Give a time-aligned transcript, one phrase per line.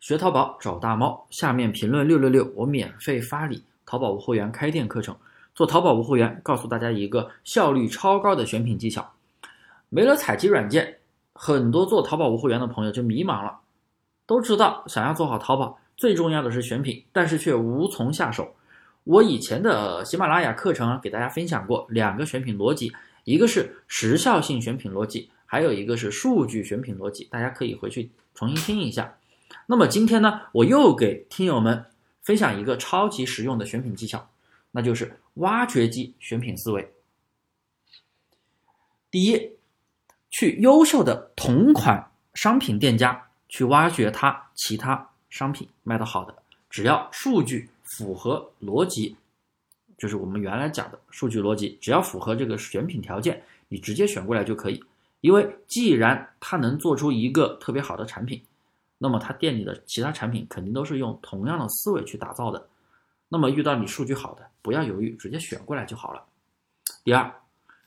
[0.00, 5.14] 学淘宝找大猫，下面评论六六六，我免费发你淘宝无货源开店课程。
[5.54, 9.12] 做淘宝无货源，告诉大家一个效率超高的选品技巧。
[9.90, 10.96] 没了采集软件，
[11.34, 13.58] 很多做淘宝无货源的朋友就迷茫了。
[14.24, 18.54] 都知道想要做好淘宝，最重要的是选品，但是却无从下手。
[19.04, 22.90] 我以前的喜马拉雅课程啊，给大家分享过两个选品逻辑，
[23.24, 29.14] 一个是时效性选品逻辑，还有一个是数据选品逻辑，大家可以回去重新听一下。
[29.66, 31.84] 那么今天呢，我又给听友们
[32.22, 34.28] 分享一个超级实用的选品技巧，
[34.70, 36.92] 那就是挖掘机选品思维。
[39.10, 39.50] 第一，
[40.30, 46.34] 去优秀的同款商品店家去挖掘它其他商品卖的好的，
[46.68, 49.16] 只要数据符合逻辑，
[49.98, 54.82] 就是我们原来讲的数据逻辑，只要符合这个选品条件，你直接选过来就可以。
[55.20, 58.42] 因为既然它能做出一个特别好的产品。
[59.02, 62.68] 那么他店里的其他产品肯定都是用同样的思维去打造的。
[63.30, 66.22] 那么遇到你数据好的，不要犹豫，直接选过来就好了。
[67.02, 67.34] 第二，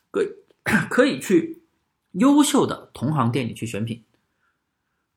[0.09, 0.27] 可以
[0.89, 1.61] 可以去
[2.13, 4.03] 优秀的同行店里去选品。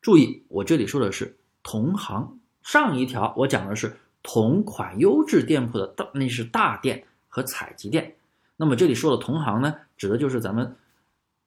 [0.03, 2.39] 注意，我这里说的是同行。
[2.63, 8.15] 上一条我讲的是同款优质店铺的大，那是大店和采集店。
[8.57, 10.77] 那么这里说的同行呢，指的就是咱们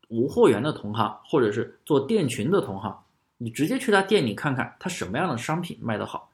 [0.07, 3.03] 无货源的同行，或者是做店群的同行。
[3.41, 6.29] 你直接去他店里看看，他什么样的商品卖得好，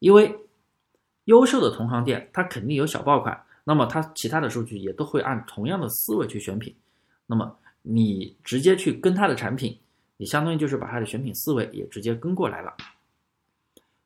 [0.00, 0.36] 因为
[1.26, 6.74] 优秀的同行店，他肯定有小爆款，那么他其他的数据也都会按同样的思维去选品，
[7.24, 9.78] 那么你直接去跟他的产品，
[10.16, 12.76] 你相当于就是把他的选品思维也直接跟过来了。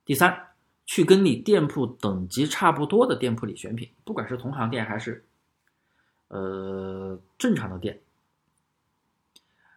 [0.05, 0.49] 第三，
[0.85, 5.25] 去跟你店铺等级差不多的店铺里选品，不管是同行店还是
[6.29, 7.99] 呃正常的店，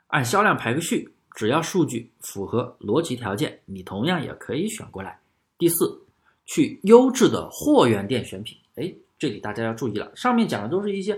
[0.07, 1.13] 按销量排个序。
[1.39, 5.17] 只要数据符合逻辑条件，你同样也可以选过来。
[5.57, 5.97] 第四，
[6.45, 8.57] 去优质的货源店选品。
[8.75, 11.17] 哎，这里大家要注意了，上面讲的都是一些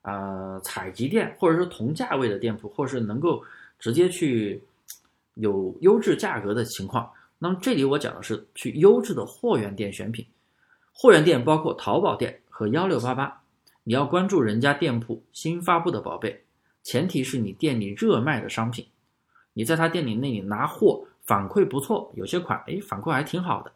[0.00, 3.44] 呃采集店，或者是同价位的店铺，或是能够
[3.78, 4.58] 直接去
[5.34, 7.06] 有优质价格的情况。
[7.38, 10.24] 那么这里我讲的是去优质的货源店选品。
[10.94, 13.38] 货源店包括淘宝店和幺六八八，
[13.84, 16.42] 你要关注人家店铺新发布的宝贝，
[16.84, 18.86] 前提是你店里热卖的商品。
[19.58, 23.72] 你在他店里那里拿货反馈不错，有些款哎反馈还挺好的，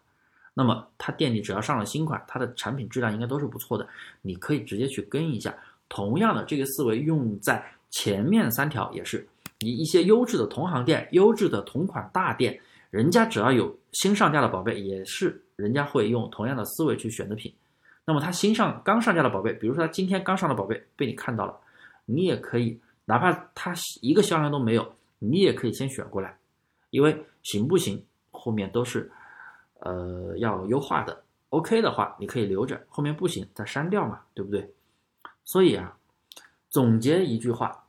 [0.55, 3.85] 那么他店里只要上了新款，他的产品质量应该都是不错的，
[4.21, 5.53] 你可以直接去跟一下。
[5.89, 7.61] 同样的这个思维用在
[7.91, 9.27] 前面三条也是，
[9.59, 12.57] 你一些优质的同行店、优质的同款大店，
[12.91, 17.53] 人家只要有新上架的宝贝，也是人家会用同样的思维去选的品。
[18.05, 21.59] 那么他新上刚上架的宝贝，比如说他今天刚上的宝贝被你看到了，
[22.07, 24.95] 你也可以哪怕他一个销量都没有。
[25.25, 26.37] 你也可以先选过来，
[26.91, 29.11] 因为行不行后面都是，
[29.79, 31.23] 呃，要优化的。
[31.51, 34.73] OK 的话，你可以留着，后面不行再删掉嘛，对不对？
[35.45, 35.97] 所以啊，
[36.69, 37.85] 总结一句话：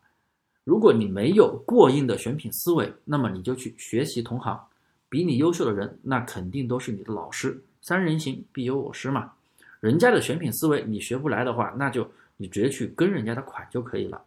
[0.63, 4.67] 如果你没有过硬的选品思维，那么你就去学习同行，
[5.09, 7.63] 比你优秀的人，那肯定都是你的老师。
[7.81, 9.33] 三人行必有我师嘛，
[9.79, 14.23] 人家的选品思维你学不来的话，那就你直接去跟人家的款就可以了。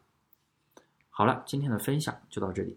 [1.11, 2.77] 好了，今天的分享就到这里。